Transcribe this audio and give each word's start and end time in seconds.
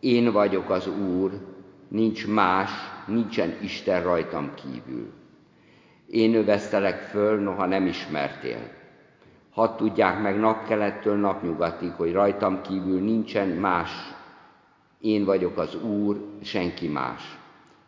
Én 0.00 0.32
vagyok 0.32 0.70
az 0.70 0.86
Úr, 0.86 1.30
nincs 1.88 2.26
más, 2.26 2.70
nincsen 3.06 3.54
Isten 3.62 4.02
rajtam 4.02 4.54
kívül. 4.54 5.12
Én 6.06 6.30
növesztelek 6.30 7.00
föl, 7.00 7.40
noha 7.40 7.66
nem 7.66 7.86
ismertél. 7.86 8.70
Hadd 9.50 9.76
tudják 9.76 10.22
meg 10.22 10.38
napkelettől 10.38 11.16
napnyugatig, 11.16 11.92
hogy 11.92 12.12
rajtam 12.12 12.60
kívül 12.62 13.00
nincsen 13.00 13.48
más. 13.48 13.90
Én 15.00 15.24
vagyok 15.24 15.58
az 15.58 15.82
Úr, 15.82 16.24
senki 16.42 16.88
más. 16.88 17.38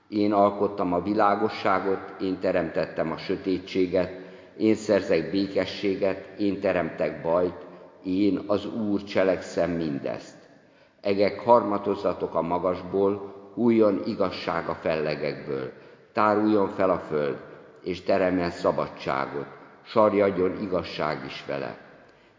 Én 0.08 0.32
alkottam 0.32 0.92
a 0.92 1.02
világosságot, 1.02 2.20
én 2.20 2.38
teremtettem 2.38 3.12
a 3.12 3.16
sötétséget, 3.16 4.10
én 4.56 4.74
szerzek 4.74 5.30
békességet, 5.30 6.40
én 6.40 6.60
teremtek 6.60 7.22
bajt, 7.22 7.66
én 8.04 8.40
az 8.46 8.66
Úr 8.66 9.04
cselekszem 9.04 9.70
mindezt. 9.70 10.41
Egek 11.02 11.40
harmatozzatok 11.40 12.34
a 12.34 12.42
magasból, 12.42 13.34
hújjon 13.54 14.02
igazság 14.06 14.68
a 14.68 14.74
fellegekből, 14.74 15.72
táruljon 16.12 16.68
fel 16.68 16.90
a 16.90 16.98
föld, 16.98 17.36
és 17.82 18.02
teremjen 18.02 18.50
szabadságot, 18.50 19.46
sarjadjon 19.82 20.62
igazság 20.62 21.24
is 21.26 21.44
vele. 21.46 21.78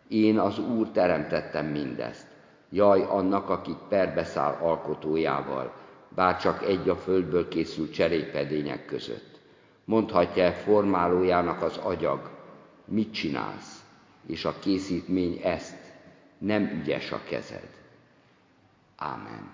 Én 0.07 0.39
az 0.39 0.59
Úr 0.59 0.88
teremtettem 0.89 1.65
mindezt. 1.65 2.27
Jaj 2.69 3.05
annak, 3.09 3.49
akit 3.49 3.77
perbeszáll 3.89 4.57
alkotójával, 4.61 5.73
bár 6.16 6.38
csak 6.38 6.63
egy 6.63 6.89
a 6.89 6.95
földből 6.95 7.47
készült 7.47 7.93
cserépedények 7.93 8.85
között. 8.85 9.39
Mondhatja-e 9.85 10.52
formálójának 10.52 11.61
az 11.61 11.77
agyag, 11.77 12.30
mit 12.85 13.13
csinálsz, 13.13 13.83
és 14.27 14.45
a 14.45 14.53
készítmény 14.59 15.39
ezt, 15.43 15.77
nem 16.38 16.81
ügyes 16.81 17.11
a 17.11 17.19
kezed. 17.30 17.82
Ámen. 19.03 19.52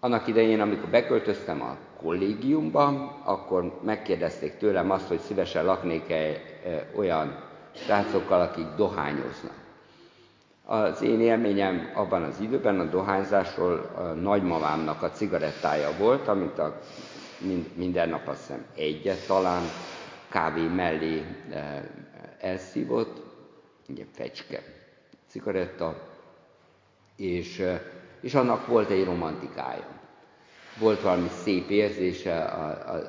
Annak 0.00 0.26
idején, 0.26 0.60
amikor 0.60 0.88
beköltöztem 0.88 1.62
a 1.62 1.76
kollégiumba, 1.96 2.86
akkor 3.24 3.80
megkérdezték 3.82 4.56
tőlem 4.56 4.90
azt, 4.90 5.08
hogy 5.08 5.18
szívesen 5.18 5.64
laknék-e 5.64 6.40
olyan 6.96 7.44
srácokkal, 7.74 8.40
akik 8.40 8.66
dohányoznak. 8.76 9.54
Az 10.64 11.02
én 11.02 11.20
élményem 11.20 11.90
abban 11.94 12.22
az 12.22 12.40
időben 12.40 12.80
a 12.80 12.84
dohányzásról 12.84 13.90
a 13.94 14.00
nagymamámnak 14.02 15.02
a 15.02 15.10
cigarettája 15.10 15.96
volt, 15.98 16.28
amit 16.28 16.58
a, 16.58 16.80
minden 17.74 18.08
nap 18.08 18.28
azt 18.28 18.40
hiszem 18.40 18.64
egyet 18.76 19.26
talán 19.26 19.62
kávé 20.28 20.66
mellé 20.66 21.24
elszívott, 22.40 23.23
ugye 23.88 24.04
fecske 24.12 24.62
cigaretta, 25.26 26.08
és, 27.16 27.62
és 28.20 28.34
annak 28.34 28.66
volt 28.66 28.90
egy 28.90 29.04
romantikája. 29.04 29.86
Volt 30.78 31.00
valami 31.00 31.28
szép 31.42 31.68
érzése 31.68 32.44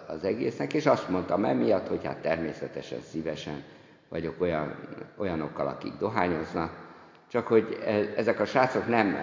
az 0.08 0.24
egésznek, 0.24 0.74
és 0.74 0.86
azt 0.86 1.10
mondtam 1.10 1.46
emiatt, 1.46 1.88
hogy 1.88 2.06
hát 2.06 2.22
természetesen 2.22 3.02
szívesen 3.02 3.64
vagyok 4.10 4.42
olyan, 4.42 4.76
olyanokkal, 5.18 5.68
akik 5.68 5.94
dohányoznak, 5.94 6.86
csak 7.28 7.48
hogy 7.48 7.80
e, 7.86 7.92
ezek 8.16 8.40
a 8.40 8.46
srácok 8.46 8.88
nem 8.88 9.18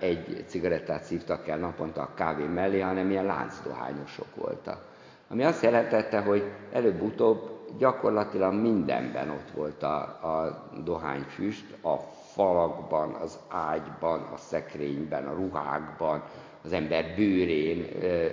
egy 0.00 0.44
cigarettát 0.46 1.02
szívtak 1.02 1.48
el 1.48 1.58
naponta 1.58 2.00
a 2.02 2.14
kávé 2.14 2.44
mellé, 2.44 2.80
hanem 2.80 3.10
ilyen 3.10 3.24
láncdohányosok 3.24 4.34
voltak. 4.34 4.84
Ami 5.28 5.44
azt 5.44 5.62
jelentette, 5.62 6.20
hogy 6.20 6.44
előbb-utóbb 6.72 7.55
gyakorlatilag 7.78 8.54
mindenben 8.54 9.30
ott 9.30 9.50
volt 9.54 9.82
a, 9.82 9.96
a 10.02 10.68
dohányfüst, 10.84 11.84
a 11.84 11.96
falakban, 12.34 13.12
az 13.12 13.38
ágyban, 13.48 14.20
a 14.20 14.36
szekrényben, 14.36 15.26
a 15.26 15.34
ruhákban, 15.34 16.22
az 16.64 16.72
ember 16.72 17.04
bőrén, 17.16 17.84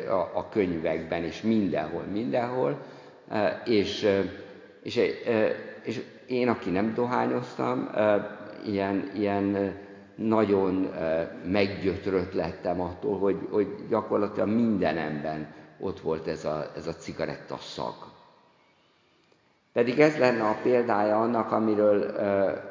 a, 0.10 0.38
a 0.38 0.50
könyvekben, 0.50 1.24
és 1.24 1.42
mindenhol, 1.42 2.04
mindenhol. 2.12 2.78
És, 3.66 4.08
és, 4.84 5.00
és 5.84 6.02
én, 6.28 6.48
aki 6.50 6.70
nem 6.70 6.94
dohányoztam, 6.94 7.90
ilyen, 8.66 9.12
ilyen 9.16 9.76
nagyon 10.16 10.90
meggyötrött 11.46 12.34
lettem 12.34 12.82
attól, 12.82 13.20
hogy, 13.20 13.48
hogy 13.52 13.68
gyakorlatilag 13.90 14.50
mindenemben 14.50 15.54
ott 15.80 16.00
volt 16.00 16.28
ez 16.28 16.46
a, 16.46 16.72
ez 16.76 16.88
a 16.88 16.94
cigaretta 16.94 17.58
szag. 17.58 17.94
Pedig 19.74 20.00
ez 20.00 20.18
lenne 20.18 20.44
a 20.44 20.58
példája 20.64 21.22
annak, 21.22 21.52
amiről, 21.52 22.16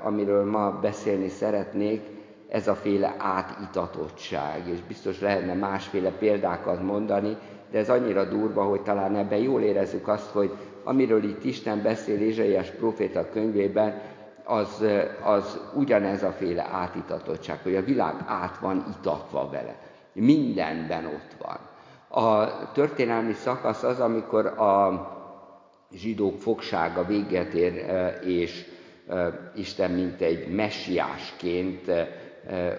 amiről 0.01 0.51
ma 0.51 0.71
beszélni 0.81 1.29
szeretnék, 1.29 2.01
ez 2.49 2.69
a 2.69 2.75
féle 2.75 3.15
átitatottság, 3.19 4.69
és 4.69 4.81
biztos 4.89 5.21
lehetne 5.21 5.55
másféle 5.55 6.11
példákat 6.11 6.83
mondani, 6.83 7.37
de 7.71 7.79
ez 7.79 7.91
annyira 7.91 8.25
durva, 8.25 8.65
hogy 8.65 8.83
talán 8.83 9.17
ebben 9.17 9.39
jól 9.39 9.61
érezzük 9.63 10.09
azt, 10.09 10.31
hogy 10.31 10.57
amiről 10.85 11.25
itt 11.25 11.45
Isten 11.45 11.83
beszél 11.83 12.21
Ézsaiás 12.21 12.71
proféta 12.71 13.29
könyvében, 13.31 14.01
az, 14.45 14.85
az 15.23 15.61
ugyanez 15.75 16.23
a 16.23 16.31
féle 16.31 16.67
átitatottság, 16.73 17.59
hogy 17.63 17.77
a 17.77 17.85
világ 17.85 18.15
át 18.27 18.59
van 18.59 18.85
itatva 18.99 19.49
vele. 19.51 19.77
Mindenben 20.13 21.05
ott 21.05 21.37
van. 21.39 21.59
A 22.29 22.49
történelmi 22.73 23.33
szakasz 23.33 23.83
az, 23.83 24.01
amikor 24.01 24.47
a 24.47 24.91
zsidók 25.95 26.39
fogsága 26.41 27.05
véget 27.05 27.53
ér, 27.55 27.85
és 28.25 28.65
Isten 29.55 29.91
mint 29.91 30.21
egy 30.21 30.55
messiásként 30.55 31.91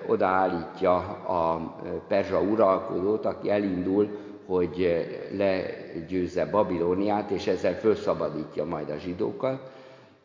odaállítja 0.07 0.95
a 1.27 1.75
perzsa 2.07 2.41
uralkodót, 2.41 3.25
aki 3.25 3.49
elindul, 3.49 4.09
hogy 4.45 5.05
legyőzze 5.37 6.45
Babilóniát, 6.45 7.29
és 7.29 7.47
ezzel 7.47 7.79
felszabadítja 7.79 8.65
majd 8.65 8.89
a 8.89 8.97
zsidókat. 8.97 9.71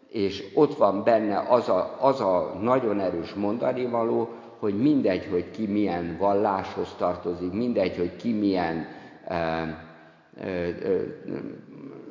És 0.09 0.44
ott 0.55 0.76
van 0.76 1.05
benne 1.05 1.44
az 1.49 1.69
a, 1.69 1.97
az 2.00 2.20
a 2.20 2.59
nagyon 2.62 3.00
erős 3.00 3.34
mondani 3.34 3.87
való, 3.87 4.28
hogy 4.59 4.78
mindegy, 4.78 5.26
hogy 5.31 5.50
ki 5.50 5.66
milyen 5.66 6.16
valláshoz 6.19 6.94
tartozik, 6.99 7.53
mindegy, 7.53 7.97
hogy 7.97 8.16
ki 8.16 8.32
milyen 8.32 8.87
e, 9.25 9.34
e, 9.34 10.47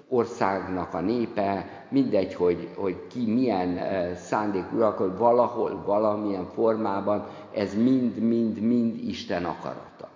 országnak 0.09 0.93
a 0.93 0.99
népe, 0.99 1.69
mindegy, 1.89 2.33
hogy, 2.33 2.69
hogy 2.75 3.07
ki 3.07 3.33
milyen 3.33 3.79
szándék 4.15 4.73
uralkod, 4.73 5.17
valahol, 5.17 5.81
valamilyen 5.85 6.45
formában, 6.45 7.27
ez 7.53 7.75
mind-mind-mind 7.75 8.97
Isten 9.07 9.45
akarata. 9.45 10.09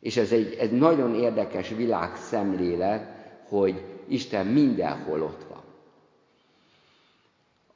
És 0.00 0.16
ez 0.16 0.32
egy, 0.32 0.54
egy 0.58 0.72
nagyon 0.72 1.14
érdekes 1.14 1.68
világszemlélet, 1.68 3.06
hogy 3.48 3.82
Isten 4.06 4.46
mindenhol 4.46 5.22
ott 5.22 5.46
van. 5.48 5.62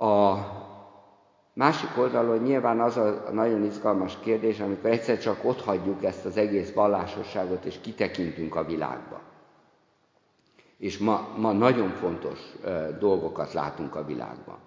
A 0.09 0.39
másik 1.53 1.99
oldalon 1.99 2.39
nyilván 2.39 2.81
az 2.81 2.97
a 2.97 3.31
nagyon 3.33 3.65
izgalmas 3.65 4.19
kérdés, 4.21 4.61
amikor 4.61 4.91
egyszer 4.91 5.19
csak 5.19 5.45
ott 5.45 5.61
hagyjuk 5.61 6.05
ezt 6.05 6.25
az 6.25 6.37
egész 6.37 6.73
vallásosságot, 6.73 7.65
és 7.65 7.81
kitekintünk 7.81 8.55
a 8.55 8.65
világba. 8.65 9.21
És 10.79 10.99
ma, 10.99 11.29
ma 11.37 11.53
nagyon 11.53 11.91
fontos 11.91 12.39
dolgokat 12.99 13.53
látunk 13.53 13.95
a 13.95 14.05
világban. 14.05 14.59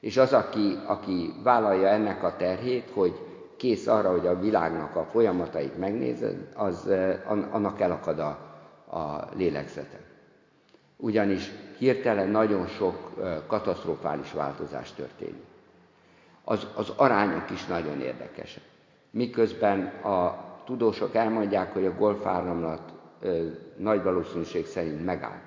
És 0.00 0.16
az, 0.16 0.32
aki, 0.32 0.78
aki 0.86 1.32
vállalja 1.42 1.88
ennek 1.88 2.22
a 2.22 2.36
terhét, 2.36 2.90
hogy 2.94 3.20
kész 3.56 3.86
arra, 3.86 4.10
hogy 4.10 4.26
a 4.26 4.40
világnak 4.40 4.96
a 4.96 5.04
folyamatait 5.04 5.78
megnézze, 5.78 6.30
az, 6.54 6.90
annak 7.50 7.80
elakad 7.80 8.18
a, 8.18 8.28
a 8.96 9.28
lélegzete. 9.36 10.00
Ugyanis 10.96 11.52
hirtelen 11.78 12.28
nagyon 12.28 12.66
sok 12.66 13.10
katasztrofális 13.46 14.32
változás 14.32 14.92
történik. 14.92 15.44
Az, 16.44 16.66
az 16.74 16.92
arányok 16.96 17.50
is 17.50 17.66
nagyon 17.66 18.00
érdekesek. 18.00 18.62
Miközben 19.10 19.86
a 19.86 20.44
tudósok 20.64 21.14
elmondják, 21.14 21.72
hogy 21.72 21.84
a 21.84 21.94
golfáramlat 21.94 22.92
nagy 23.82 24.02
valószínűség 24.02 24.66
szerint 24.66 25.04
megáll, 25.04 25.40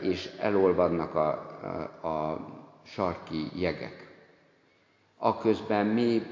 és 0.00 0.30
elolvadnak 0.38 1.14
a, 1.14 1.28
a, 2.02 2.38
sarki 2.82 3.60
jegek. 3.60 4.08
Aközben 5.18 5.86
mi 5.86 6.22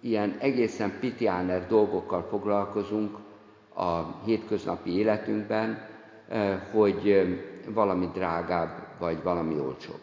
ilyen 0.00 0.36
egészen 0.40 0.98
pitiáner 1.00 1.66
dolgokkal 1.66 2.22
foglalkozunk 2.22 3.16
a 3.74 4.20
hétköznapi 4.24 4.98
életünkben, 4.98 5.88
hogy 6.72 7.26
valami 7.68 8.10
drágább, 8.12 8.86
vagy 8.98 9.22
valami 9.22 9.58
olcsóbb. 9.58 10.00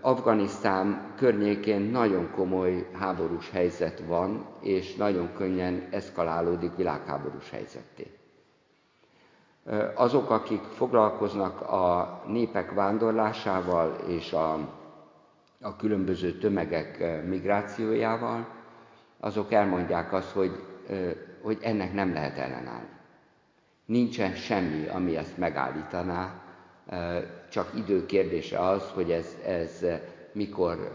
Afganisztán 0.00 1.12
környékén 1.16 1.80
nagyon 1.80 2.30
komoly 2.30 2.88
háborús 2.92 3.50
helyzet 3.50 4.02
van, 4.06 4.46
és 4.60 4.94
nagyon 4.94 5.32
könnyen 5.36 5.88
eszkalálódik 5.90 6.76
világháborús 6.76 7.50
helyzetté. 7.50 8.18
Azok, 9.94 10.30
akik 10.30 10.62
foglalkoznak 10.62 11.60
a 11.60 12.22
népek 12.26 12.72
vándorlásával 12.72 13.94
és 14.06 14.32
a 14.32 14.80
a 15.62 15.76
különböző 15.76 16.32
tömegek 16.38 17.22
migrációjával, 17.26 18.46
azok 19.20 19.52
elmondják 19.52 20.12
azt, 20.12 20.30
hogy, 20.30 20.62
hogy 21.42 21.58
ennek 21.60 21.92
nem 21.92 22.12
lehet 22.12 22.38
ellenállni. 22.38 22.88
Nincsen 23.84 24.34
semmi, 24.34 24.86
ami 24.88 25.16
ezt 25.16 25.38
megállítaná, 25.38 26.42
csak 27.52 27.70
idő 27.74 28.06
kérdése 28.06 28.58
az, 28.58 28.90
hogy 28.94 29.10
ez, 29.10 29.36
ez 29.46 29.84
mikor 30.32 30.92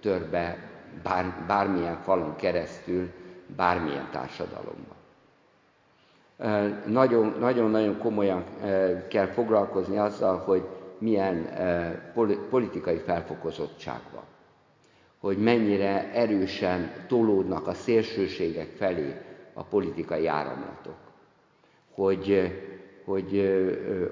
tör 0.00 0.26
be 0.30 0.58
bár, 1.02 1.44
bármilyen 1.46 1.96
falon 2.02 2.36
keresztül, 2.36 3.10
bármilyen 3.56 4.08
társadalomban. 4.10 4.96
Nagyon-nagyon 6.86 7.98
komolyan 7.98 8.44
kell 9.08 9.26
foglalkozni 9.26 9.98
azzal, 9.98 10.38
hogy 10.38 10.62
milyen 10.98 11.48
politikai 12.50 12.96
felfokozottság 12.98 14.00
van. 14.12 14.22
Hogy 15.20 15.38
mennyire 15.38 16.12
erősen 16.12 16.92
tolódnak 17.08 17.66
a 17.66 17.74
szélsőségek 17.74 18.68
felé 18.76 19.16
a 19.52 19.62
politikai 19.64 20.26
áramlatok. 20.26 20.96
Hogy, 21.94 22.52
hogy 23.04 23.38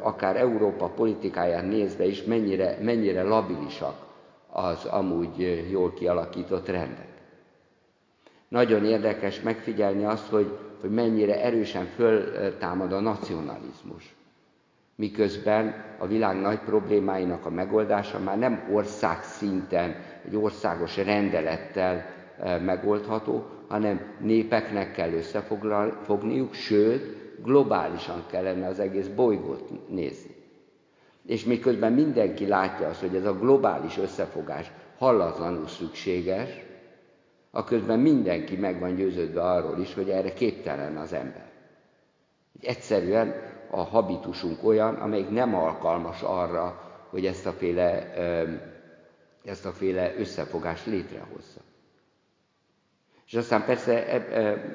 akár 0.00 0.36
Európa 0.36 0.86
politikáján 0.88 1.64
nézve 1.64 2.04
is 2.04 2.24
mennyire, 2.24 2.78
mennyire 2.82 3.22
labilisak 3.22 3.94
az 4.50 4.84
amúgy 4.84 5.66
jól 5.70 5.92
kialakított 5.92 6.68
rendek. 6.68 7.08
Nagyon 8.48 8.84
érdekes 8.84 9.40
megfigyelni 9.40 10.04
azt, 10.04 10.28
hogy, 10.28 10.58
hogy 10.80 10.90
mennyire 10.90 11.42
erősen 11.42 11.84
föltámad 11.84 12.92
a 12.92 13.00
nacionalizmus. 13.00 14.14
Miközben 14.94 15.74
a 15.98 16.06
világ 16.06 16.40
nagy 16.40 16.58
problémáinak 16.58 17.46
a 17.46 17.50
megoldása 17.50 18.18
már 18.18 18.38
nem 18.38 18.68
ország 18.72 19.22
szinten, 19.22 19.96
egy 20.26 20.36
országos 20.36 20.96
rendelettel 20.96 22.04
megoldható, 22.64 23.44
hanem 23.68 24.00
népeknek 24.20 24.92
kell 24.92 25.12
összefogniuk, 25.12 26.54
sőt, 26.54 27.16
globálisan 27.42 28.24
kellene 28.30 28.66
az 28.66 28.78
egész 28.78 29.06
bolygót 29.06 29.88
nézni. 29.88 30.34
És 31.26 31.44
miközben 31.44 31.92
mindenki 31.92 32.46
látja 32.46 32.88
azt, 32.88 33.00
hogy 33.00 33.14
ez 33.16 33.24
a 33.24 33.38
globális 33.38 33.98
összefogás 33.98 34.70
hallatlanul 34.98 35.66
szükséges, 35.68 36.48
a 37.50 37.64
közben 37.64 37.98
mindenki 37.98 38.56
meg 38.56 38.78
van 38.80 38.94
győződve 38.94 39.42
arról 39.42 39.78
is, 39.78 39.94
hogy 39.94 40.10
erre 40.10 40.32
képtelen 40.32 40.96
az 40.96 41.12
ember. 41.12 41.50
Egyszerűen 42.60 43.34
a 43.70 43.80
habitusunk 43.82 44.64
olyan, 44.64 44.94
amelyik 44.94 45.30
nem 45.30 45.54
alkalmas 45.54 46.22
arra, 46.22 46.90
hogy 47.10 47.26
ezt 47.26 47.46
a 47.46 47.52
féle, 47.52 48.14
ezt 49.44 49.66
a 49.66 49.72
féle 49.72 50.14
összefogást 50.18 50.86
létrehozza. 50.86 51.60
És 53.26 53.34
aztán 53.34 53.64
persze 53.64 54.06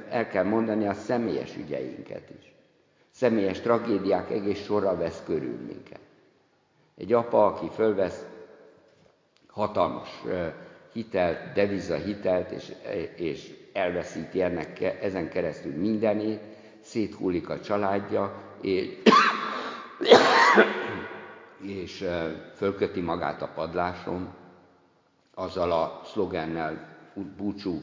el 0.09 0.27
kell 0.27 0.43
mondani 0.43 0.87
a 0.87 0.93
személyes 0.93 1.55
ügyeinket 1.57 2.29
is. 2.39 2.55
Személyes 3.17 3.59
tragédiák 3.59 4.31
egész 4.31 4.63
sorra 4.63 4.97
vesz 4.97 5.21
körül 5.25 5.57
minket. 5.67 5.99
Egy 6.97 7.13
apa, 7.13 7.45
aki 7.45 7.69
fölvesz 7.73 8.25
hatalmas 9.47 10.09
hitelt, 10.93 11.53
deviza 11.53 11.95
hitelt, 11.95 12.51
és, 12.51 12.73
és 13.15 13.55
elveszíti 13.73 14.41
ennek, 14.41 14.81
ezen 15.01 15.29
keresztül 15.29 15.75
mindenét, 15.75 16.41
széthullik 16.81 17.49
a 17.49 17.59
családja, 17.59 18.33
és, 18.61 18.97
és 21.61 22.07
fölköti 22.55 23.01
magát 23.01 23.41
a 23.41 23.51
padláson, 23.55 24.33
azzal 25.33 25.71
a 25.71 26.01
szlogennel, 26.05 26.97
búcsú 27.37 27.81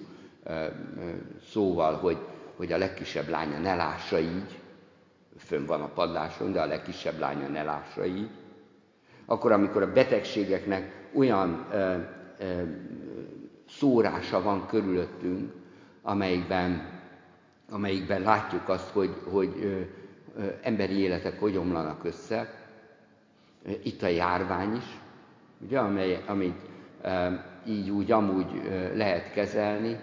szóval, 1.50 1.94
hogy, 1.94 2.18
hogy 2.56 2.72
a 2.72 2.78
legkisebb 2.78 3.28
lánya 3.28 3.58
ne 3.58 3.74
lássa 3.74 4.18
így, 4.18 4.62
fönn 5.36 5.66
van 5.66 5.80
a 5.80 5.88
padláson, 5.88 6.52
de 6.52 6.60
a 6.60 6.66
legkisebb 6.66 7.18
lánya 7.18 7.48
ne 7.48 7.62
lássa 7.62 8.04
így, 8.04 8.30
akkor, 9.26 9.52
amikor 9.52 9.82
a 9.82 9.92
betegségeknek 9.92 11.08
olyan 11.14 11.66
ö, 11.72 11.96
ö, 12.38 12.62
szórása 13.68 14.42
van 14.42 14.66
körülöttünk, 14.66 15.52
amelyikben, 16.02 16.88
amelyikben 17.70 18.20
látjuk 18.22 18.68
azt, 18.68 18.90
hogy, 18.90 19.14
hogy 19.30 19.54
ö, 19.60 19.80
ö, 20.40 20.46
emberi 20.62 20.98
életek 20.98 21.40
hogy 21.40 21.56
omlanak 21.56 22.04
össze. 22.04 22.54
Itt 23.82 24.02
a 24.02 24.06
járvány 24.06 24.76
is, 24.76 24.98
ugye, 25.60 25.78
amely, 25.78 26.22
amit 26.26 26.60
ö, 27.02 27.28
így 27.66 27.90
úgy 27.90 28.12
amúgy 28.12 28.60
ö, 28.66 28.96
lehet 28.96 29.32
kezelni, 29.32 29.98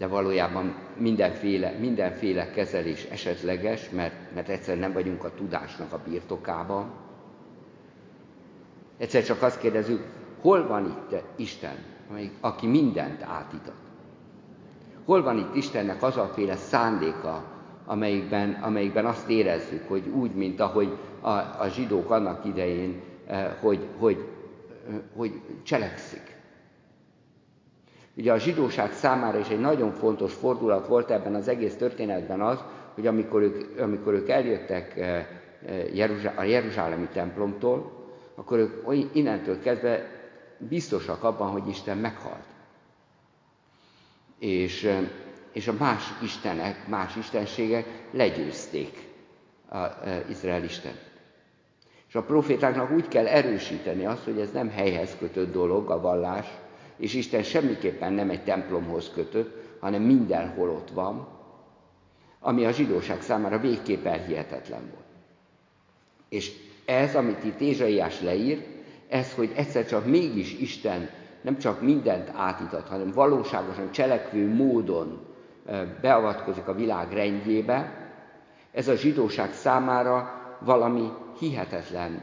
de 0.00 0.06
valójában 0.06 0.74
mindenféle, 0.96 1.70
mindenféle 1.80 2.50
kezelés 2.50 3.04
esetleges, 3.04 3.90
mert, 3.90 4.14
mert 4.34 4.48
egyszer 4.48 4.78
nem 4.78 4.92
vagyunk 4.92 5.24
a 5.24 5.34
tudásnak 5.34 5.92
a 5.92 6.00
birtokában, 6.08 6.90
Egyszer 9.00 9.24
csak 9.24 9.42
azt 9.42 9.60
kérdezzük, 9.60 10.04
hol 10.40 10.66
van 10.66 10.86
itt 10.86 11.22
Isten, 11.36 11.76
aki 12.40 12.66
mindent 12.66 13.22
átítat? 13.22 13.74
Hol 15.04 15.22
van 15.22 15.38
itt 15.38 15.54
Istennek 15.54 16.02
az 16.02 16.16
a 16.16 16.30
féle 16.34 16.56
szándéka, 16.56 17.44
amelyikben, 17.86 18.52
amelyikben 18.52 19.06
azt 19.06 19.28
érezzük, 19.28 19.88
hogy 19.88 20.08
úgy, 20.08 20.34
mint 20.34 20.60
ahogy 20.60 20.96
a, 21.20 21.30
a 21.30 21.66
zsidók 21.68 22.10
annak 22.10 22.44
idején, 22.44 23.00
eh, 23.26 23.50
hogy, 23.60 23.86
hogy, 23.98 24.28
eh, 24.88 24.94
hogy 25.16 25.40
cselekszik. 25.62 26.36
Ugye 28.20 28.32
a 28.32 28.38
zsidóság 28.38 28.92
számára 28.92 29.38
is 29.38 29.48
egy 29.48 29.60
nagyon 29.60 29.92
fontos 29.92 30.32
fordulat 30.32 30.86
volt 30.86 31.10
ebben 31.10 31.34
az 31.34 31.48
egész 31.48 31.76
történetben 31.76 32.40
az, 32.40 32.58
hogy 32.94 33.06
amikor 33.06 33.42
ők, 33.42 33.80
amikor 33.80 34.12
ők 34.12 34.28
eljöttek 34.28 34.96
eh, 34.96 35.26
a 36.36 36.42
Jeruzsálemi 36.42 37.08
templomtól, 37.12 37.92
akkor 38.34 38.58
ők 38.58 38.72
innentől 39.12 39.60
kezdve 39.60 40.10
biztosak 40.58 41.24
abban, 41.24 41.50
hogy 41.50 41.68
Isten 41.68 41.98
meghalt. 41.98 42.44
És, 44.38 44.90
és 45.52 45.68
a 45.68 45.74
más 45.78 46.04
istenek, 46.22 46.88
más 46.88 47.16
istenségek 47.16 47.86
legyőzték 48.10 49.08
a, 49.70 49.78
Izrael 50.28 50.64
Isten. 50.64 50.94
És 52.08 52.14
a 52.14 52.22
profétáknak 52.22 52.90
úgy 52.90 53.08
kell 53.08 53.26
erősíteni 53.26 54.06
azt, 54.06 54.24
hogy 54.24 54.40
ez 54.40 54.50
nem 54.50 54.70
helyhez 54.70 55.16
kötött 55.18 55.52
dolog, 55.52 55.90
a 55.90 56.00
vallás, 56.00 56.46
és 57.00 57.14
Isten 57.14 57.42
semmiképpen 57.42 58.12
nem 58.12 58.30
egy 58.30 58.44
templomhoz 58.44 59.10
kötött, 59.14 59.78
hanem 59.80 60.02
mindenhol 60.02 60.70
ott 60.70 60.90
van, 60.90 61.28
ami 62.40 62.64
a 62.64 62.70
zsidóság 62.70 63.22
számára 63.22 63.58
végképp 63.58 64.04
elhihetetlen 64.04 64.80
volt. 64.80 65.04
És 66.28 66.52
ez, 66.84 67.14
amit 67.16 67.44
itt 67.44 67.60
Ézsaiás 67.60 68.20
leír, 68.20 68.66
ez, 69.08 69.34
hogy 69.34 69.52
egyszer 69.54 69.86
csak 69.86 70.06
mégis 70.06 70.58
Isten 70.58 71.08
nem 71.40 71.58
csak 71.58 71.80
mindent 71.80 72.30
átítat, 72.34 72.88
hanem 72.88 73.12
valóságosan 73.12 73.90
cselekvő 73.90 74.54
módon 74.54 75.26
beavatkozik 76.00 76.68
a 76.68 76.74
világ 76.74 77.12
rendjébe, 77.12 78.08
ez 78.72 78.88
a 78.88 78.94
zsidóság 78.96 79.52
számára 79.52 80.40
valami 80.60 81.08
hihetetlen 81.38 82.22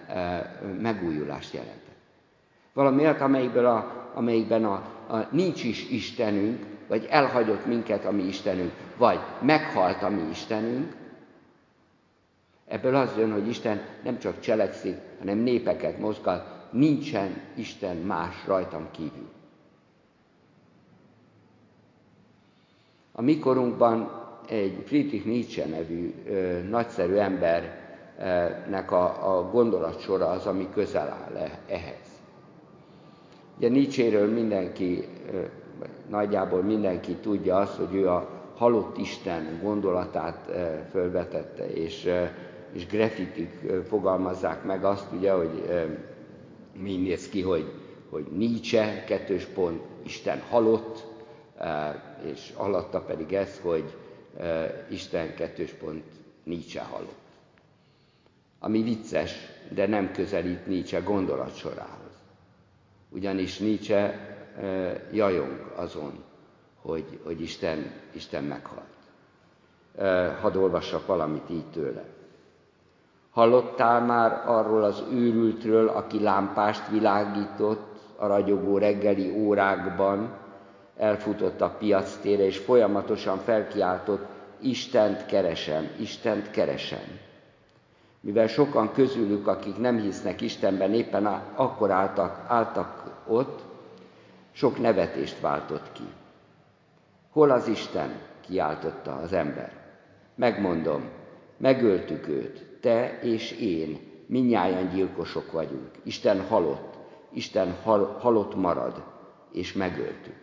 megújulást 0.81 1.53
jelent. 1.53 1.81
Valami 2.74 3.01
olyat, 3.01 3.22
amelyikből 3.22 3.65
a, 3.65 4.07
amelyikben 4.18 4.66
a, 4.66 4.74
a 5.08 5.28
nincs 5.32 5.64
is 5.64 5.90
Istenünk, 5.90 6.66
vagy 6.88 7.08
elhagyott 7.10 7.66
minket 7.66 8.06
a 8.06 8.12
mi 8.12 8.24
Istenünk, 8.24 8.72
vagy 8.98 9.20
meghalt 9.42 10.04
a 10.04 10.10
mi 10.10 10.22
Istenünk, 10.30 10.96
Ebből 12.68 12.96
az 12.96 13.18
jön, 13.18 13.32
hogy 13.32 13.48
Isten 13.48 13.82
nem 14.04 14.20
csak 14.20 14.40
cselekszik, 14.40 14.98
hanem 15.20 15.38
népeket 15.38 16.00
mozgat, 16.00 16.72
nincsen 16.72 17.42
Isten 17.56 17.98
más 17.98 18.46
rajtam 18.46 18.88
kívül. 18.92 19.30
A 23.12 23.22
mikorunkban 23.22 24.26
egy 24.48 24.84
Friedrich 24.86 25.26
Nietzsche 25.26 25.66
nevű 25.66 26.14
ö, 26.26 26.60
nagyszerű 26.70 27.16
embernek 27.16 28.92
a, 28.92 29.38
a 29.38 29.50
gondolatsora 29.52 30.30
az, 30.30 30.46
ami 30.46 30.70
közel 30.74 31.10
áll 31.10 31.50
ehhez. 31.68 32.17
Ugye 33.58 33.70
Nietzséről 33.70 34.34
mindenki, 34.34 35.08
nagyjából 36.10 36.62
mindenki 36.62 37.14
tudja 37.14 37.56
azt, 37.58 37.76
hogy 37.76 37.96
ő 37.96 38.10
a 38.10 38.30
halott 38.56 38.98
Isten 38.98 39.60
gondolatát 39.62 40.52
fölvetette, 40.92 41.70
és 41.74 42.10
és 42.78 42.88
grafitik 42.88 43.52
fogalmazzák 43.88 44.64
meg 44.64 44.84
azt, 44.84 45.12
ugye, 45.12 45.32
hogy 45.32 45.70
mi 46.74 46.96
néz 46.96 47.30
ki, 47.30 47.42
hogy, 47.42 47.74
hogy 48.10 48.26
Nietzsche, 48.32 49.04
kettős 49.04 49.46
pont, 49.46 49.82
Isten 50.04 50.42
halott, 50.50 51.06
és 52.34 52.54
alatta 52.56 53.02
pedig 53.02 53.34
ez, 53.34 53.60
hogy 53.60 53.84
Isten 54.90 55.36
kettős 55.36 55.72
pont 55.72 56.04
Nietzsche 56.44 56.82
halott. 56.82 57.16
Ami 58.60 58.82
vicces, 58.82 59.36
de 59.70 59.88
nem 59.88 60.12
közelít 60.12 60.68
Nietzsche 60.68 61.00
gondolatsorához. 61.00 62.07
Ugyanis 63.10 63.58
Nietzsche 63.58 64.20
jajong 65.12 65.72
azon, 65.76 66.24
hogy, 66.82 67.20
hogy 67.24 67.42
Isten, 67.42 67.92
Isten 68.12 68.44
meghalt. 68.44 68.86
Hadd 70.42 70.56
olvassak 70.58 71.06
valamit 71.06 71.50
így 71.50 71.70
tőle. 71.72 72.04
Hallottál 73.32 74.06
már 74.06 74.44
arról 74.46 74.84
az 74.84 75.04
őrültről, 75.12 75.88
aki 75.88 76.20
lámpást 76.22 76.90
világított 76.90 78.00
a 78.16 78.28
ragyogó 78.28 78.78
reggeli 78.78 79.30
órákban, 79.30 80.38
elfutott 80.98 81.62
a 81.62 81.76
piactére, 81.80 82.44
és 82.44 82.58
folyamatosan 82.58 83.38
felkiáltott, 83.38 84.26
Istent 84.62 85.26
keresem, 85.26 85.90
Istent 86.00 86.52
keresem. 86.52 87.20
Mivel 88.27 88.48
sokan 88.48 88.93
közülük, 88.93 89.48
akik 89.48 89.77
nem 89.77 90.00
hisznek 90.00 90.41
Istenben, 90.41 90.93
éppen 90.93 91.25
akkor 91.55 91.91
álltak, 91.91 92.46
álltak 92.48 93.03
ott, 93.27 93.62
sok 94.51 94.79
nevetést 94.79 95.39
váltott 95.39 95.91
ki. 95.91 96.03
Hol 97.31 97.51
az 97.51 97.67
Isten? 97.67 98.19
kiáltotta 98.48 99.15
az 99.15 99.34
ember. 99.34 99.72
Megmondom, 100.36 101.10
megöltük 101.57 102.27
őt, 102.27 102.79
te 102.81 103.19
és 103.22 103.51
én, 103.51 104.00
minnyáján 104.25 104.89
gyilkosok 104.89 105.51
vagyunk. 105.51 105.91
Isten 106.03 106.41
halott, 106.48 106.98
Isten 107.29 107.75
hal, 107.84 108.17
halott 108.19 108.55
marad, 108.55 109.03
és 109.51 109.74
megöltük. 109.74 110.39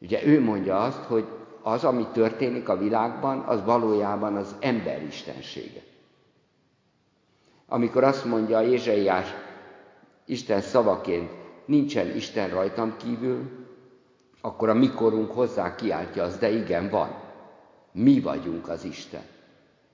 Ugye 0.00 0.26
ő 0.26 0.40
mondja 0.40 0.82
azt, 0.82 1.04
hogy 1.04 1.26
az, 1.62 1.84
ami 1.84 2.06
történik 2.12 2.68
a 2.68 2.78
világban, 2.78 3.38
az 3.38 3.64
valójában 3.64 4.36
az 4.36 4.54
ember 4.60 5.02
istensége. 5.02 5.80
Amikor 7.66 8.04
azt 8.04 8.24
mondja 8.24 8.62
Ézsaiás 8.62 9.26
Isten 10.24 10.60
szavaként, 10.60 11.30
nincsen 11.64 12.16
Isten 12.16 12.48
rajtam 12.48 12.96
kívül, 12.96 13.50
akkor 14.40 14.68
a 14.68 14.74
mikorunk 14.74 15.32
hozzá 15.32 15.74
kiáltja 15.74 16.22
az, 16.22 16.38
de 16.38 16.50
igen, 16.50 16.90
van. 16.90 17.20
Mi 17.92 18.20
vagyunk 18.20 18.68
az 18.68 18.84
Isten. 18.84 19.22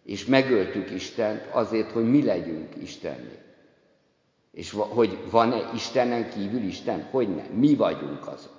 És 0.05 0.27
megöltük 0.27 0.91
Istent 0.91 1.47
azért, 1.53 1.91
hogy 1.91 2.11
mi 2.11 2.25
legyünk 2.25 2.77
Istenné. 2.83 3.39
És 4.53 4.71
hogy 4.71 5.19
van-e 5.31 5.71
Istenen 5.75 6.31
kívül 6.31 6.63
Isten? 6.63 7.09
Hogy 7.11 7.35
nem? 7.35 7.47
Mi 7.47 7.75
vagyunk 7.75 8.27
azok. 8.27 8.58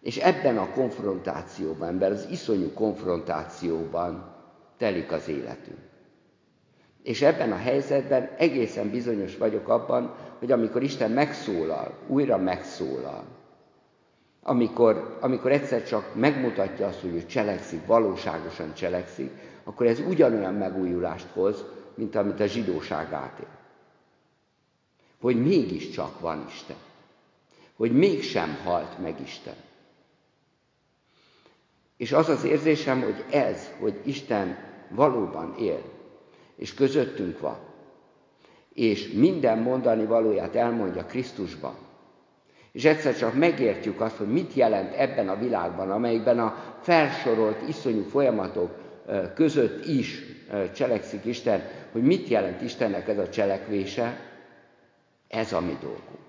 És 0.00 0.16
ebben 0.16 0.58
a 0.58 0.70
konfrontációban, 0.70 1.88
ebben 1.88 2.12
az 2.12 2.26
iszonyú 2.30 2.72
konfrontációban 2.72 4.34
telik 4.76 5.12
az 5.12 5.28
életünk. 5.28 5.78
És 7.02 7.22
ebben 7.22 7.52
a 7.52 7.56
helyzetben 7.56 8.30
egészen 8.38 8.90
bizonyos 8.90 9.36
vagyok 9.36 9.68
abban, 9.68 10.14
hogy 10.38 10.52
amikor 10.52 10.82
Isten 10.82 11.10
megszólal, 11.10 11.98
újra 12.06 12.36
megszólal, 12.36 13.24
amikor, 14.42 15.18
amikor 15.20 15.52
egyszer 15.52 15.84
csak 15.84 16.14
megmutatja 16.14 16.86
azt, 16.86 17.00
hogy 17.00 17.14
ő 17.14 17.26
cselekszik, 17.26 17.86
valóságosan 17.86 18.74
cselekszik, 18.74 19.30
akkor 19.64 19.86
ez 19.86 20.00
ugyanolyan 20.00 20.54
megújulást 20.54 21.26
hoz, 21.32 21.64
mint 21.94 22.16
amit 22.16 22.40
a 22.40 22.46
zsidóság 22.46 23.12
átél. 23.12 23.56
Hogy 25.20 25.42
mégiscsak 25.42 26.20
van 26.20 26.44
Isten. 26.48 26.76
Hogy 27.76 27.92
mégsem 27.92 28.58
halt 28.64 28.98
meg 28.98 29.20
Isten. 29.20 29.54
És 31.98 32.12
az 32.12 32.28
az 32.28 32.44
érzésem, 32.44 33.02
hogy 33.02 33.24
ez, 33.30 33.70
hogy 33.80 34.00
Isten 34.04 34.56
valóban 34.88 35.54
él, 35.58 35.82
és 36.56 36.74
közöttünk 36.74 37.40
van, 37.40 37.58
és 38.74 39.12
minden 39.12 39.58
mondani 39.58 40.04
valóját 40.04 40.54
elmondja 40.54 41.04
Krisztusban, 41.04 41.74
és 42.72 42.84
egyszer 42.84 43.16
csak 43.16 43.34
megértjük 43.34 44.00
azt, 44.00 44.16
hogy 44.16 44.32
mit 44.32 44.54
jelent 44.54 44.94
ebben 44.94 45.28
a 45.28 45.38
világban, 45.38 45.90
amelyikben 45.90 46.38
a 46.38 46.56
felsorolt 46.80 47.68
iszonyú 47.68 48.02
folyamatok 48.02 48.74
között 49.34 49.86
is 49.86 50.22
cselekszik 50.74 51.24
Isten, 51.24 51.62
hogy 51.92 52.02
mit 52.02 52.28
jelent 52.28 52.62
Istennek 52.62 53.08
ez 53.08 53.18
a 53.18 53.28
cselekvése, 53.28 54.20
ez 55.28 55.52
a 55.52 55.60
mi 55.60 55.76
dolgunk. 55.80 56.26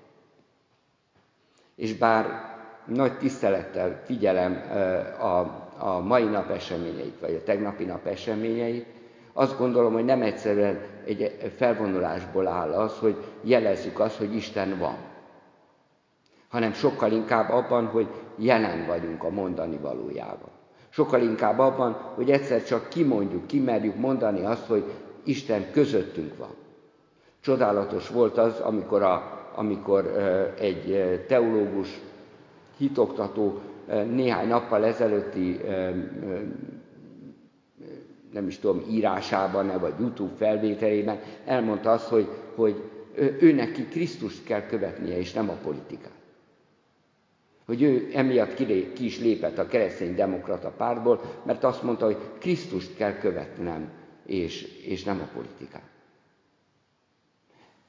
És 1.75 1.93
bár 1.93 2.57
nagy 2.85 3.17
tisztelettel 3.17 4.01
figyelem 4.05 4.53
a, 5.19 5.37
a 5.85 5.99
mai 5.99 6.23
nap 6.23 6.49
eseményeit, 6.49 7.19
vagy 7.19 7.33
a 7.33 7.43
tegnapi 7.43 7.85
nap 7.85 8.05
eseményeit, 8.05 8.85
azt 9.33 9.57
gondolom, 9.57 9.93
hogy 9.93 10.05
nem 10.05 10.21
egyszerűen 10.21 10.79
egy 11.05 11.51
felvonulásból 11.57 12.47
áll 12.47 12.71
az, 12.71 12.97
hogy 12.97 13.15
jelezzük 13.41 13.99
azt, 13.99 14.17
hogy 14.17 14.35
Isten 14.35 14.77
van, 14.79 14.95
hanem 16.49 16.73
sokkal 16.73 17.11
inkább 17.11 17.49
abban, 17.49 17.85
hogy 17.85 18.07
jelen 18.35 18.85
vagyunk 18.87 19.23
a 19.23 19.29
mondani 19.29 19.77
valójában. 19.77 20.49
Sokkal 20.89 21.21
inkább 21.21 21.59
abban, 21.59 21.91
hogy 21.93 22.31
egyszer 22.31 22.63
csak 22.63 22.89
kimondjuk, 22.89 23.47
kimerjük 23.47 23.95
mondani 23.95 24.45
azt, 24.45 24.65
hogy 24.65 24.83
Isten 25.23 25.71
közöttünk 25.71 26.37
van. 26.37 26.53
Csodálatos 27.41 28.09
volt 28.09 28.37
az, 28.37 28.59
amikor, 28.59 29.01
a, 29.01 29.39
amikor 29.55 30.05
egy 30.59 31.23
teológus 31.27 31.99
hitoktató 32.79 33.59
néhány 34.11 34.47
nappal 34.47 34.85
ezelőtti 34.85 35.59
nem 38.33 38.47
is 38.47 38.57
tudom, 38.59 38.83
írásában, 38.89 39.79
vagy 39.79 39.93
YouTube 39.99 40.35
felvételében 40.37 41.19
elmondta 41.45 41.91
azt, 41.91 42.07
hogy, 42.07 42.27
hogy 42.55 42.75
ő 43.39 43.51
neki 43.53 43.85
Krisztust 43.85 44.43
kell 44.43 44.65
követnie, 44.65 45.17
és 45.17 45.33
nem 45.33 45.49
a 45.49 45.53
politikát. 45.63 46.11
Hogy 47.65 47.81
ő 47.81 48.09
emiatt 48.13 48.53
ki, 48.53 48.91
ki 48.93 49.05
is 49.05 49.19
lépett 49.19 49.57
a 49.57 49.67
keresztény 49.67 50.15
demokrata 50.15 50.69
pártból, 50.77 51.21
mert 51.43 51.63
azt 51.63 51.83
mondta, 51.83 52.05
hogy 52.05 52.17
Krisztust 52.39 52.95
kell 52.95 53.17
követnem, 53.17 53.89
és, 54.25 54.61
és 54.85 55.03
nem 55.03 55.19
a 55.19 55.29
politikát. 55.33 55.89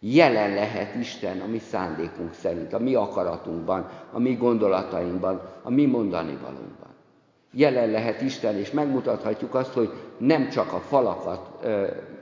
Jelen 0.03 0.55
lehet 0.55 0.95
Isten 0.95 1.41
a 1.41 1.47
mi 1.47 1.59
szándékunk 1.59 2.35
szerint, 2.35 2.73
a 2.73 2.79
mi 2.79 2.95
akaratunkban, 2.95 3.89
a 4.13 4.19
mi 4.19 4.35
gondolatainkban, 4.35 5.41
a 5.63 5.71
mi 5.71 5.87
mondani 5.87 6.39
valónkban. 6.43 6.89
Jelen 7.53 7.91
lehet 7.91 8.21
Isten, 8.21 8.57
és 8.57 8.71
megmutathatjuk 8.71 9.55
azt, 9.55 9.73
hogy 9.73 9.93
nem 10.19 10.49
csak 10.49 10.73
a 10.73 10.79
falakat 10.79 11.67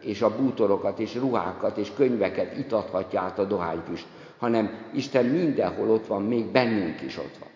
és 0.00 0.22
a 0.22 0.36
bútorokat 0.36 0.98
és 0.98 1.14
ruhákat 1.14 1.76
és 1.76 1.92
könyveket 1.94 2.56
itathatja 2.56 3.20
át 3.20 3.38
a 3.38 3.44
dohányfüst, 3.44 4.06
hanem 4.38 4.90
Isten 4.94 5.24
mindenhol 5.24 5.90
ott 5.90 6.06
van, 6.06 6.22
még 6.22 6.46
bennünk 6.46 7.02
is 7.02 7.18
ott 7.18 7.36
van. 7.40 7.48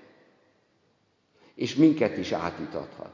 És 1.55 1.75
minket 1.75 2.17
is 2.17 2.33
átitathat. 2.33 3.11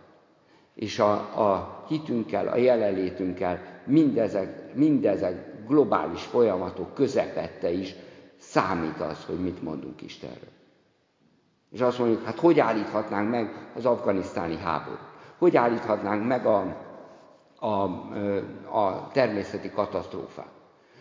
És 0.75 0.99
a, 0.99 1.13
a 1.13 1.85
hitünkkel, 1.89 2.49
a 2.49 2.57
jelenlétünkkel 2.57 3.83
mindezek, 3.87 4.75
mindezek 4.75 5.58
globális 5.69 6.23
folyamatok 6.23 6.95
közepette 6.95 7.71
is 7.71 7.95
számít 8.39 9.01
az, 9.01 9.25
hogy 9.25 9.41
mit 9.41 9.63
mondunk 9.63 10.03
Istenről. 10.03 10.49
És 11.71 11.81
azt 11.81 11.99
mondjuk, 11.99 12.25
hát 12.25 12.39
hogy 12.39 12.61
állíthatnánk 12.61 13.31
meg 13.31 13.71
az 13.75 13.87
afganisztáni 13.87 14.57
háborút? 14.57 15.01
Hogy 15.39 15.57
állíthatnánk 15.57 16.27
meg 16.27 16.47
a, 16.47 16.77
a, 17.59 17.83
a 18.79 19.09
természeti 19.13 19.71
katasztrófát? 19.71 20.51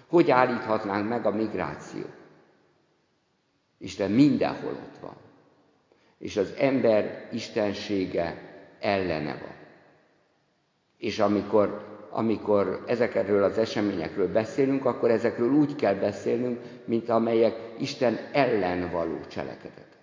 Hogy 0.07 0.31
állíthatnánk 0.31 1.09
meg 1.09 1.25
a 1.25 1.31
migráció? 1.31 2.03
Isten 3.77 4.11
mindenhol 4.11 4.71
ott 4.71 4.97
van. 5.01 5.15
És 6.17 6.37
az 6.37 6.53
ember 6.57 7.29
istensége 7.31 8.41
ellene 8.79 9.31
van. 9.31 9.55
És 10.97 11.19
amikor 11.19 11.96
amikor 12.17 12.83
ezekről 12.87 13.43
az 13.43 13.57
eseményekről 13.57 14.31
beszélünk, 14.31 14.85
akkor 14.85 15.11
ezekről 15.11 15.51
úgy 15.51 15.75
kell 15.75 15.93
beszélnünk, 15.95 16.59
mint 16.85 17.09
amelyek 17.09 17.55
Isten 17.79 18.17
ellen 18.31 18.91
való 18.91 19.19
cselekedet. 19.27 19.97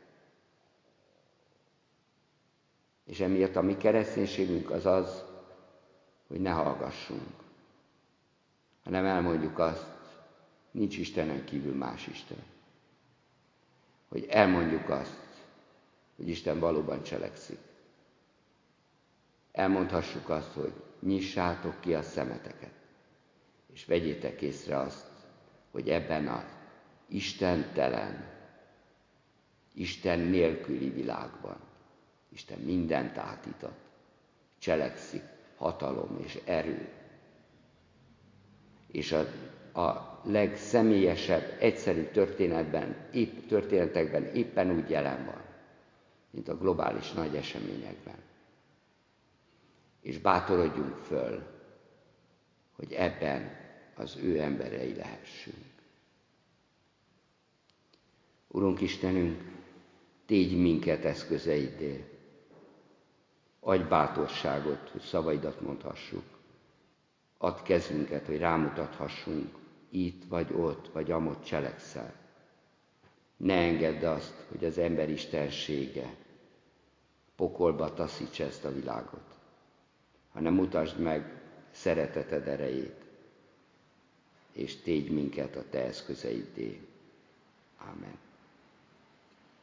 És 3.06 3.21
emiatt 3.21 3.56
a 3.56 3.62
mi 3.62 3.76
kereszténységünk 3.76 4.71
az 4.71 4.87
az, 4.87 5.25
hogy 6.28 6.40
ne 6.40 6.50
hallgassunk, 6.50 7.33
hanem 8.85 9.04
elmondjuk 9.04 9.59
azt, 9.59 9.87
nincs 10.71 10.97
Istenen 10.99 11.44
kívül 11.44 11.75
más 11.75 12.06
Isten. 12.06 12.42
Hogy 14.09 14.26
elmondjuk 14.28 14.88
azt, 14.88 15.18
hogy 16.16 16.28
Isten 16.28 16.59
valóban 16.59 17.02
cselekszik. 17.02 17.59
Elmondhassuk 19.54 20.28
azt, 20.28 20.52
hogy 20.52 20.73
nyissátok 21.00 21.80
ki 21.80 21.94
a 21.94 22.02
szemeteket, 22.02 22.73
és 23.73 23.84
vegyétek 23.84 24.42
észre 24.42 24.78
azt, 24.78 25.06
hogy 25.70 25.88
ebben 25.88 26.28
az 26.28 26.44
istentelen, 27.08 28.32
Isten 29.75 30.18
nélküli 30.18 30.88
világban 30.88 31.56
Isten 32.28 32.58
mindent 32.58 33.18
átítat, 33.18 33.75
cselekszik 34.58 35.23
hatalom 35.56 36.18
és 36.25 36.38
erő. 36.44 36.88
És 38.87 39.12
a 39.12 39.25
a 39.76 40.20
legszemélyesebb, 40.25 41.56
egyszerű 41.58 42.02
történetben, 42.02 42.96
épp, 43.12 43.49
történetekben 43.49 44.25
éppen 44.25 44.70
úgy 44.70 44.90
jelen 44.90 45.25
van, 45.25 45.42
mint 46.30 46.49
a 46.49 46.56
globális 46.58 47.12
nagy 47.12 47.37
eseményekben. 47.37 48.14
És 50.04 50.18
bátorodjunk 50.18 50.96
föl, 50.96 51.42
hogy 52.76 52.92
ebben 52.92 53.56
az 53.94 54.16
ő 54.16 54.40
emberei 54.40 54.94
lehessünk. 54.94 55.64
Urunk 58.49 58.80
Istenünk, 58.80 59.42
tégy 60.26 60.56
minket 60.61 61.04
eszközeiddé, 61.04 62.04
adj 63.61 63.82
bátorságot, 63.82 64.88
hogy 64.90 65.00
szavaidat 65.00 65.61
mondhassuk, 65.61 66.25
add 67.38 67.62
kezünket, 67.62 68.26
hogy 68.26 68.38
rámutathassunk 68.38 69.54
itt 69.88 70.25
vagy 70.28 70.52
ott, 70.52 70.88
vagy 70.92 71.11
amott 71.11 71.44
cselekszel. 71.44 72.14
Ne 73.37 73.54
engedd 73.54 74.04
azt, 74.04 74.44
hogy 74.49 74.64
az 74.64 74.78
ember 74.78 75.11
istensége 75.11 76.14
pokolba 77.37 77.94
taszítsa 77.94 78.44
ezt 78.44 78.64
a 78.64 78.73
világot, 78.73 79.34
hanem 80.35 80.55
mutasd 80.55 80.99
meg 80.99 81.33
szereteted 81.71 82.49
erejét, 82.49 83.05
és 84.53 84.76
tégy 84.76 85.11
minket 85.11 85.57
a 85.57 85.64
te 85.71 85.85
eszközeiddé. 85.85 86.81
Amen. 87.79 88.24